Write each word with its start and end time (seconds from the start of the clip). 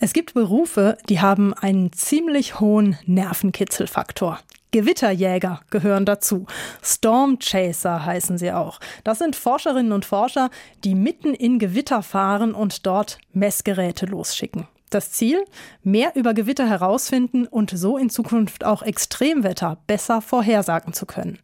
Es 0.00 0.12
gibt 0.12 0.34
Berufe, 0.34 0.96
die 1.08 1.20
haben 1.20 1.52
einen 1.54 1.92
ziemlich 1.92 2.60
hohen 2.60 2.96
Nervenkitzelfaktor. 3.06 4.38
Gewitterjäger 4.70 5.60
gehören 5.70 6.04
dazu. 6.04 6.46
Storm 6.82 7.40
Chaser 7.40 8.04
heißen 8.04 8.38
sie 8.38 8.52
auch. 8.52 8.78
Das 9.02 9.18
sind 9.18 9.34
Forscherinnen 9.34 9.90
und 9.90 10.04
Forscher, 10.04 10.50
die 10.84 10.94
mitten 10.94 11.34
in 11.34 11.58
Gewitter 11.58 12.02
fahren 12.02 12.54
und 12.54 12.86
dort 12.86 13.18
Messgeräte 13.32 14.06
losschicken. 14.06 14.68
Das 14.90 15.10
Ziel? 15.10 15.44
Mehr 15.82 16.14
über 16.14 16.32
Gewitter 16.32 16.68
herausfinden 16.68 17.46
und 17.46 17.70
so 17.70 17.98
in 17.98 18.08
Zukunft 18.08 18.64
auch 18.64 18.82
Extremwetter 18.82 19.78
besser 19.88 20.20
vorhersagen 20.22 20.92
zu 20.92 21.06
können. 21.06 21.40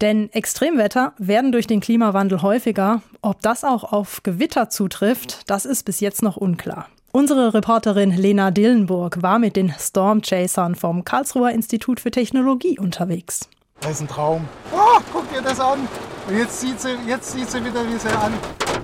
Denn 0.00 0.32
Extremwetter 0.32 1.12
werden 1.18 1.50
durch 1.50 1.66
den 1.66 1.80
Klimawandel 1.80 2.40
häufiger. 2.40 3.02
Ob 3.20 3.42
das 3.42 3.64
auch 3.64 3.92
auf 3.92 4.22
Gewitter 4.22 4.70
zutrifft, 4.70 5.50
das 5.50 5.64
ist 5.64 5.84
bis 5.84 6.00
jetzt 6.00 6.22
noch 6.22 6.36
unklar. 6.36 6.86
Unsere 7.12 7.54
Reporterin 7.54 8.12
Lena 8.12 8.52
Dillenburg 8.52 9.20
war 9.20 9.40
mit 9.40 9.56
den 9.56 9.74
Stormchasern 9.76 10.76
vom 10.76 11.04
Karlsruher 11.04 11.50
Institut 11.50 11.98
für 11.98 12.12
Technologie 12.12 12.78
unterwegs. 12.78 13.48
Das 13.80 13.92
ist 13.92 14.02
ein 14.02 14.08
Traum. 14.08 14.48
Oh, 14.72 15.00
guck 15.12 15.28
dir 15.32 15.42
das 15.42 15.58
an. 15.58 15.88
Und 16.28 16.38
jetzt 16.38 16.60
sieht 16.60 16.80
sie, 16.80 16.94
jetzt 17.08 17.32
sieht 17.32 17.50
sie 17.50 17.64
wieder, 17.64 17.84
wie 17.88 17.98
sie 17.98 18.16
an. 18.16 18.32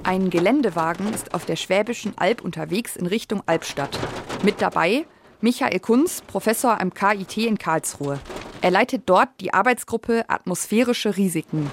Ein 0.03 0.29
Geländewagen 0.29 1.15
ist 1.15 1.35
auf 1.35 1.45
der 1.45 1.55
Schwäbischen 1.55 2.15
Alb 2.17 2.43
unterwegs 2.43 2.97
in 2.97 3.07
Richtung 3.07 3.45
Albstadt. 3.47 3.97
Mit 4.43 4.61
dabei 4.61 5.07
Michael 5.41 5.79
Kunz, 5.79 6.21
Professor 6.27 6.81
am 6.81 6.93
KIT 6.93 7.37
in 7.37 7.59
Karlsruhe. 7.59 8.19
Er 8.61 8.73
leitet 8.73 9.03
dort 9.07 9.29
die 9.41 9.55
Arbeitsgruppe 9.55 10.25
Atmosphärische 10.27 11.17
Risiken. 11.17 11.71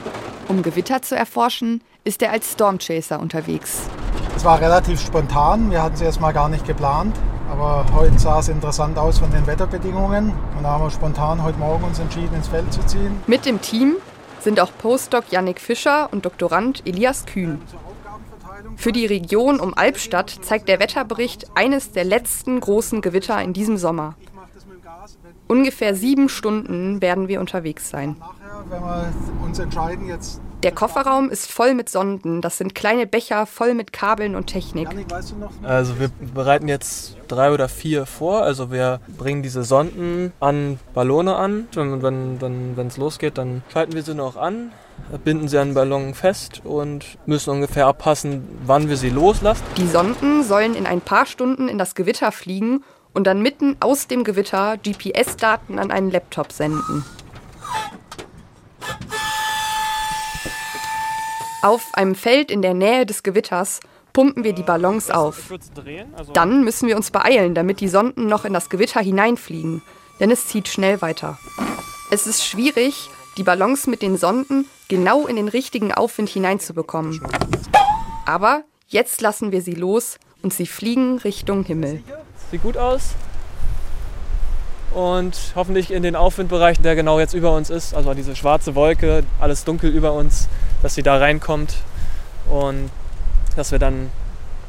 Um 0.48 0.62
Gewitter 0.62 1.02
zu 1.02 1.16
erforschen, 1.16 1.82
ist 2.04 2.22
er 2.22 2.32
als 2.32 2.52
Stormchaser 2.52 3.20
unterwegs. 3.20 3.90
Es 4.36 4.44
war 4.44 4.60
relativ 4.60 5.00
spontan. 5.00 5.72
Wir 5.72 5.82
hatten 5.82 5.96
es 5.96 6.02
erst 6.02 6.20
mal 6.20 6.34
gar 6.34 6.50
nicht 6.50 6.66
geplant. 6.66 7.16
Aber 7.50 7.86
heute 7.94 8.18
sah 8.18 8.40
es 8.40 8.50
interessant 8.50 8.98
aus 8.98 9.20
von 9.20 9.30
den 9.32 9.46
Wetterbedingungen. 9.46 10.34
Und 10.58 10.64
da 10.64 10.72
haben 10.72 10.84
wir 10.84 10.91
spontan 10.91 11.44
heute 11.44 11.60
Morgen 11.60 11.84
uns 11.84 11.99
entschieden, 11.99 12.35
ins 12.35 12.48
Feld 12.48 12.74
zu 12.74 12.84
ziehen. 12.85 13.22
Mit 13.27 13.46
dem 13.46 13.62
Team 13.62 13.96
sind 14.40 14.60
auch 14.60 14.72
Postdoc 14.77 15.32
Yannick 15.32 15.62
Fischer 15.62 16.10
und 16.12 16.26
Doktorand 16.26 16.82
Elias 16.85 17.26
Kühn. 17.26 17.62
Für 18.76 18.91
die 18.91 19.05
Region 19.05 19.60
um 19.60 19.74
Albstadt 19.76 20.30
zeigt 20.41 20.68
der 20.68 20.79
Wetterbericht 20.79 21.52
eines 21.55 21.91
der 21.91 22.04
letzten 22.04 22.60
großen 22.60 23.02
Gewitter 23.02 23.41
in 23.41 23.54
diesem 23.54 23.77
Sommer. 23.77 24.16
Ungefähr 25.48 25.96
sieben 25.96 26.27
Stunden 26.27 27.02
werden 27.02 27.27
wir 27.27 27.40
unterwegs 27.40 27.90
sein. 27.90 28.16
Wenn 28.70 28.82
wir 28.82 29.13
uns 29.44 29.60
entscheiden, 29.60 30.07
jetzt 30.07 30.41
der 30.64 30.72
Kofferraum 30.72 31.30
ist 31.30 31.52
voll 31.52 31.74
mit 31.74 31.90
Sonden. 31.90 32.42
Das 32.42 32.58
sind 32.58 32.74
kleine 32.74 33.06
Becher 33.06 33.46
voll 33.46 33.74
mit 33.74 33.92
Kabeln 33.92 34.36
und 34.36 34.48
Technik. 34.48 34.88
Also 35.62 36.00
wir 36.00 36.10
bereiten 36.34 36.68
jetzt 36.68 37.18
drei 37.28 37.52
oder 37.52 37.68
vier 37.68 38.06
vor. 38.06 38.44
Also 38.44 38.72
wir 38.72 39.02
bringen 39.18 39.44
diese 39.44 39.64
Sonden 39.64 40.32
an 40.40 40.80
Ballone 40.94 41.36
an. 41.36 41.68
Und 41.76 42.02
wenn 42.02 42.88
es 42.88 42.98
losgeht, 42.98 43.38
dann 43.38 43.62
schalten 43.72 43.94
wir 43.94 44.04
sie 44.04 44.16
noch 44.16 44.38
an, 44.38 44.72
binden 45.24 45.48
sie 45.48 45.58
an 45.58 45.74
Ballon 45.74 46.14
fest 46.14 46.62
und 46.64 47.06
müssen 47.26 47.50
ungefähr 47.50 47.88
abpassen, 47.88 48.48
wann 48.66 48.88
wir 48.90 48.98
sie 48.98 49.10
loslassen. 49.10 49.64
Die 49.78 49.88
Sonden 49.88 50.44
sollen 50.44 50.76
in 50.76 50.86
ein 50.86 51.02
paar 51.02 51.26
Stunden 51.26 51.68
in 51.68 51.78
das 51.78 51.94
Gewitter 51.94 52.32
fliegen 52.32 52.84
und 53.14 53.28
dann 53.28 53.41
mitten 53.41 53.76
aus 53.80 54.08
dem 54.08 54.24
Gewitter 54.24 54.78
GPS-Daten 54.78 55.78
an 55.78 55.91
einen 55.91 56.10
Laptop 56.10 56.52
senden. 56.52 57.04
Auf 61.64 61.92
einem 61.94 62.14
Feld 62.14 62.52
in 62.52 62.62
der 62.62 62.74
Nähe 62.74 63.06
des 63.06 63.24
Gewitters 63.24 63.80
pumpen 64.12 64.44
wir 64.44 64.52
die 64.52 64.64
Ballons 64.64 65.09
auf. 65.09 65.50
Also 66.14 66.34
Dann 66.34 66.66
müssen 66.66 66.90
wir 66.90 66.97
uns 66.97 67.09
beeilen, 67.09 67.56
damit 67.56 67.80
die 67.80 67.88
Sonden 67.88 68.28
noch 68.28 68.44
in 68.44 68.52
das 68.52 68.69
Gewitter 68.69 69.00
hineinfliegen, 69.00 69.81
denn 70.19 70.30
es 70.30 70.47
zieht 70.47 70.68
schnell 70.68 71.02
weiter. 71.02 71.40
Es 72.12 72.28
ist 72.28 72.46
schwierig, 72.46 73.09
die 73.38 73.44
Ballons 73.44 73.88
mit 73.88 74.02
den 74.02 74.18
Sonden 74.18 74.66
genau 74.90 75.25
in 75.25 75.38
den 75.38 75.47
richtigen 75.47 75.94
Aufwind 75.94 76.28
hineinzubekommen. 76.28 77.22
Aber 78.25 78.63
jetzt 78.90 79.22
lassen 79.22 79.53
wir 79.53 79.62
sie 79.62 79.75
los 79.75 80.18
und 80.41 80.53
sie 80.53 80.68
fliegen 80.68 81.18
Richtung 81.19 81.63
Himmel. 81.63 82.03
Sieht 82.52 82.62
gut 82.62 82.75
aus. 82.75 83.12
Und 84.94 85.53
hoffentlich 85.56 85.91
in 85.91 86.03
den 86.03 86.18
Aufwindbereich, 86.18 86.81
der 86.81 86.96
genau 86.96 87.22
jetzt 87.22 87.34
über 87.34 87.56
uns 87.56 87.69
ist, 87.69 87.96
also 87.96 88.13
diese 88.13 88.35
schwarze 88.35 88.75
Wolke, 88.75 89.23
alles 89.40 89.63
dunkel 89.63 89.91
über 89.91 90.12
uns, 90.12 90.50
dass 90.83 90.94
sie 90.94 91.01
da 91.01 91.17
reinkommt 91.17 91.77
und 92.51 92.91
dass 93.55 93.71
wir 93.71 93.79
dann 93.79 94.11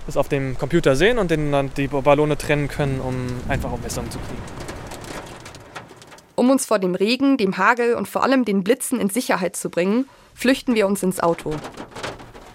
das 0.06 0.16
auf 0.16 0.28
dem 0.28 0.56
Computer 0.56 0.97
sehen 0.97 1.19
und 1.19 1.30
dann 1.30 1.70
die 1.76 1.88
Ballone 1.88 2.38
trennen 2.38 2.69
können, 2.69 3.00
um 3.00 3.26
einfach 3.48 3.72
auch 3.72 3.80
Messungen 3.80 4.10
zu 4.10 4.19
kriegen. 4.19 4.42
Um 6.36 6.50
uns 6.50 6.66
vor 6.66 6.78
dem 6.78 6.94
Regen, 6.94 7.36
dem 7.36 7.58
Hagel 7.58 7.94
und 7.94 8.08
vor 8.08 8.22
allem 8.22 8.44
den 8.44 8.64
Blitzen 8.64 9.00
in 9.00 9.08
Sicherheit 9.08 9.56
zu 9.56 9.70
bringen, 9.70 10.06
flüchten 10.34 10.74
wir 10.74 10.86
uns 10.86 11.03
ins 11.03 11.20
Auto. 11.20 11.54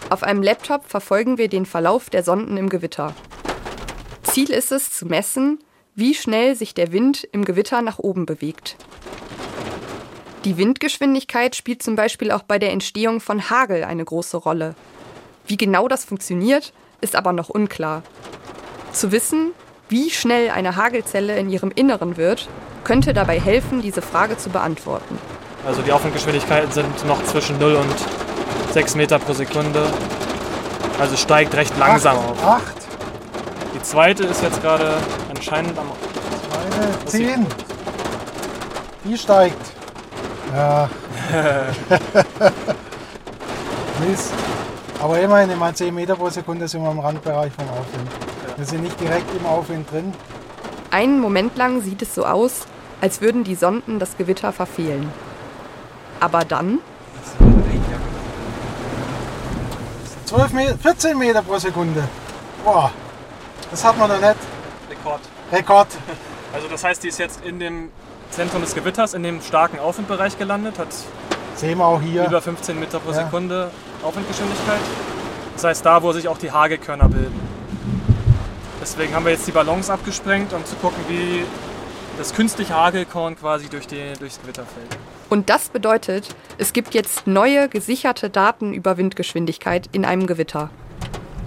Auf 0.10 0.24
einem 0.24 0.44
Laptop 0.44 0.86
verfolgen 0.88 1.38
wir 1.38 1.50
den 1.50 1.66
Verlauf 1.66 2.10
der 2.10 2.24
Sonden 2.24 2.58
im 2.58 2.70
Gewitter. 2.70 3.14
Ziel 4.24 4.50
ist 4.52 4.72
es, 4.72 4.92
zu 4.92 5.06
messen, 5.06 5.60
wie 5.96 6.14
schnell 6.14 6.56
sich 6.56 6.74
der 6.74 6.92
Wind 6.92 7.28
im 7.32 7.46
Gewitter 7.46 7.82
nach 7.82 8.00
oben 8.00 8.26
bewegt. 8.26 8.76
Die 10.46 10.58
Windgeschwindigkeit 10.58 11.56
spielt 11.56 11.84
zum 11.84 11.98
Beispiel 11.98 12.32
auch 12.32 12.44
bei 12.44 12.60
der 12.60 12.72
Entstehung 12.72 13.20
von 13.20 13.50
Hagel 13.50 13.84
eine 13.84 14.06
große 14.06 14.38
Rolle. 14.38 14.74
Wie 15.46 15.58
genau 15.58 15.90
das 15.90 16.06
funktioniert, 16.06 16.72
ist 17.02 17.18
aber 17.18 17.34
noch 17.34 17.50
unklar. 17.50 18.04
Zu 18.94 19.12
wissen, 19.12 19.52
wie 19.90 20.10
schnell 20.10 20.50
eine 20.50 20.78
Hagelzelle 20.78 21.38
in 21.38 21.50
ihrem 21.50 21.72
Inneren 21.72 22.16
wird, 22.16 22.48
könnte 22.86 23.14
dabei 23.14 23.38
helfen, 23.38 23.82
diese 23.82 24.02
Frage 24.02 24.38
zu 24.38 24.50
beantworten. 24.50 25.20
Also 25.66 25.82
die 25.82 25.92
Aufwindgeschwindigkeiten 25.92 26.72
sind 26.72 27.06
noch 27.06 27.22
zwischen 27.26 27.60
0 27.60 27.76
und 27.76 28.74
6 28.74 28.96
Meter 28.96 29.20
pro 29.20 29.34
Sekunde. 29.34 29.86
Also 31.00 31.18
steigt 31.18 31.54
recht 31.56 31.78
langsam 31.78 32.18
auf. 32.18 32.46
Acht. 32.46 32.76
Die 33.76 33.82
zweite 33.82 34.24
ist 34.24 34.42
jetzt 34.42 34.62
gerade 34.62 34.94
anscheinend 35.30 35.78
am. 35.78 35.92
Zweite, 36.50 37.06
10. 37.06 37.46
Die 39.04 39.18
steigt. 39.18 39.79
Ja. 40.54 40.90
Mist. 44.08 44.34
Aber 45.02 45.20
immerhin, 45.20 45.50
immer 45.50 45.74
10 45.74 45.94
Meter 45.94 46.16
pro 46.16 46.30
Sekunde 46.30 46.68
sind 46.68 46.84
wir 46.84 46.92
im 46.92 47.00
Randbereich 47.00 47.54
vom 47.54 47.70
Aufwind. 47.70 48.10
Wir 48.58 48.66
sind 48.66 48.84
nicht 48.84 49.00
direkt 49.00 49.34
im 49.40 49.46
Aufwind 49.46 49.90
drin. 49.92 50.14
Einen 50.92 51.20
Moment 51.20 51.56
lang 51.56 51.82
sieht 51.82 52.02
es 52.02 52.16
so 52.16 52.26
aus, 52.26 52.68
als 53.00 53.22
würden 53.22 53.44
die 53.44 53.56
Sonden 53.56 54.00
das 54.00 54.18
Gewitter 54.18 54.52
verfehlen. 54.52 55.12
Aber 56.20 56.44
dann. 56.44 56.80
12 60.26 60.54
Meter, 60.54 60.78
14 60.78 61.18
Meter 61.18 61.42
pro 61.42 61.58
Sekunde. 61.58 62.04
Boah, 62.64 62.92
das 63.72 63.84
hat 63.84 63.98
man 63.98 64.10
noch 64.10 64.20
nicht. 64.20 64.36
Rekord. 64.90 65.22
Rekord. 65.52 65.88
Also 66.54 66.68
das 66.68 66.84
heißt, 66.84 67.04
die 67.04 67.08
ist 67.08 67.20
jetzt 67.20 67.44
in 67.46 67.60
dem 67.60 67.92
Zentrum 68.32 68.62
des 68.62 68.76
Gewitters 68.76 69.14
in 69.14 69.24
dem 69.24 69.42
starken 69.42 69.80
Aufwindbereich 69.80 70.38
gelandet, 70.38 70.80
hat 70.80 70.88
Sehen 71.56 71.78
wir 71.78 71.86
auch 71.86 72.02
hier. 72.02 72.26
über 72.26 72.42
15 72.42 72.80
Meter 72.80 73.00
pro 73.00 73.12
Sekunde 73.12 73.72
Aufwindgeschwindigkeit. 74.04 74.80
Das 75.56 75.64
heißt, 75.66 75.86
da, 75.86 76.02
wo 76.04 76.14
sich 76.14 76.28
auch 76.28 76.38
die 76.38 76.52
Hagelkörner 76.52 77.10
bilden. 77.10 77.40
Deswegen 78.82 79.14
haben 79.14 79.26
wir 79.26 79.34
jetzt 79.34 79.46
die 79.46 79.52
Ballons 79.52 79.90
abgesprengt, 79.90 80.54
um 80.54 80.64
zu 80.66 80.76
gucken, 80.76 81.04
wie 81.10 81.44
das 82.18 82.34
künstliche 82.34 82.74
Hagelkorn 82.74 83.36
quasi 83.38 83.68
durch 83.68 83.88
die, 83.88 84.14
durchs 84.20 84.40
Gewitter 84.42 84.64
fällt. 84.64 84.98
Und 85.30 85.50
das 85.50 85.70
bedeutet, 85.70 86.34
es 86.58 86.72
gibt 86.72 86.94
jetzt 86.94 87.28
neue 87.28 87.68
gesicherte 87.68 88.30
Daten 88.30 88.74
über 88.74 88.98
Windgeschwindigkeit 88.98 89.90
in 89.92 90.06
einem 90.06 90.28
Gewitter. 90.28 90.70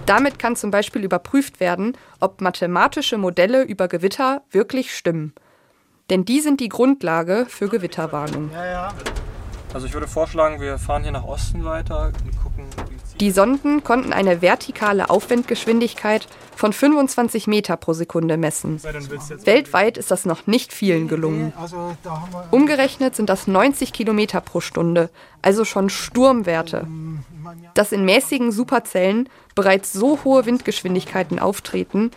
Damit 0.07 0.39
kann 0.39 0.57
zum 0.57 0.71
Beispiel 0.71 1.05
überprüft 1.05 1.59
werden, 1.59 1.97
ob 2.21 2.41
mathematische 2.41 3.17
Modelle 3.19 3.63
über 3.63 3.89
Gewitter 3.89 4.43
wirklich 4.51 4.95
stimmen. 4.95 5.33
Denn 6.13 6.27
die 6.27 6.41
sind 6.41 6.61
die 6.61 6.69
Grundlage 6.69 7.47
für 7.49 7.69
Gewitterwarnung. 7.69 8.51
Also 9.73 9.87
ich 9.87 9.95
würde 9.95 10.07
vorschlagen, 10.07 10.61
wir 10.61 10.77
fahren 10.77 11.05
hier 11.05 11.13
nach 11.13 11.25
Osten 11.25 11.65
weiter 11.65 12.13
und 12.23 12.43
gucken. 12.43 12.67
Die 13.19 13.31
Sonden 13.31 13.83
konnten 13.83 14.13
eine 14.13 14.43
vertikale 14.43 15.09
Aufwindgeschwindigkeit 15.09 16.29
von 16.55 16.75
25 16.75 17.47
Meter 17.47 17.79
pro 17.79 17.95
Sekunde 17.95 18.37
messen. 18.37 18.79
Weltweit 19.45 19.97
ist 19.97 20.11
das 20.11 20.27
noch 20.27 20.47
nicht 20.47 20.75
vielen 20.75 21.09
gelungen. 21.09 21.55
Also 21.59 21.97
Umgerechnet 22.51 23.17
sind 23.17 23.31
das 23.31 23.47
90 23.47 23.95
Kilometer 23.95 24.43
pro 24.43 24.61
Stunde, 24.61 25.09
also 25.41 25.65
schon 25.65 25.89
Sturmwerte. 25.89 26.87
Dass 27.73 27.91
in 27.91 28.05
mäßigen 28.05 28.53
Superzellen 28.53 29.31
bereits 29.55 29.95
so 29.95 30.19
hohe 30.25 30.45
Windgeschwindigkeiten 30.45 31.39
auftreten, 31.39 32.11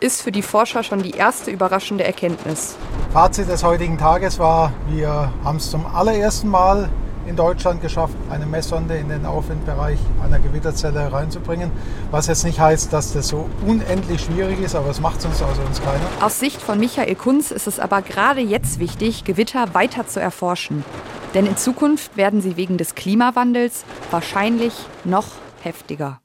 ist 0.00 0.22
für 0.22 0.32
die 0.32 0.40
Forscher 0.40 0.82
schon 0.82 1.02
die 1.02 1.10
erste 1.10 1.50
überraschende 1.50 2.04
Erkenntnis. 2.04 2.76
Fazit 3.12 3.46
des 3.46 3.62
heutigen 3.62 3.98
Tages 3.98 4.38
war, 4.38 4.72
wir 4.88 5.30
haben 5.44 5.58
es 5.58 5.70
zum 5.70 5.84
allerersten 5.84 6.48
Mal 6.48 6.88
in 7.26 7.36
Deutschland 7.36 7.82
geschafft, 7.82 8.14
eine 8.30 8.46
Messsonde 8.46 8.96
in 8.96 9.10
den 9.10 9.26
Aufwindbereich 9.26 9.98
einer 10.24 10.38
Gewitterzelle 10.38 11.12
reinzubringen. 11.12 11.70
Was 12.10 12.26
jetzt 12.28 12.42
nicht 12.42 12.58
heißt, 12.58 12.90
dass 12.90 13.12
das 13.12 13.28
so 13.28 13.50
unendlich 13.66 14.22
schwierig 14.22 14.60
ist, 14.60 14.74
aber 14.74 14.88
es 14.88 14.98
macht 14.98 15.18
es 15.18 15.26
uns 15.26 15.42
also 15.42 15.60
uns 15.60 15.82
keiner. 15.82 16.00
Aus 16.24 16.40
Sicht 16.40 16.62
von 16.62 16.80
Michael 16.80 17.14
Kunz 17.14 17.50
ist 17.50 17.66
es 17.66 17.78
aber 17.78 18.00
gerade 18.00 18.40
jetzt 18.40 18.78
wichtig, 18.78 19.24
Gewitter 19.24 19.74
weiter 19.74 20.06
zu 20.06 20.18
erforschen. 20.18 20.82
Denn 21.34 21.44
in 21.44 21.58
Zukunft 21.58 22.16
werden 22.16 22.40
sie 22.40 22.56
wegen 22.56 22.78
des 22.78 22.94
Klimawandels 22.94 23.84
wahrscheinlich 24.10 24.72
noch 25.04 25.26
heftiger. 25.62 26.18